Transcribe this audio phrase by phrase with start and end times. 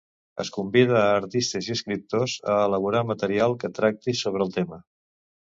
[0.43, 4.83] Es convida a artistes i escriptors a elaborar material que tracti sobre el tema.